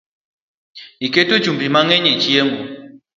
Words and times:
Iketo 1.05 1.35
chumbi 1.43 1.65
mangeny 1.73 2.05
e 2.11 2.13
chiemo 2.21 2.59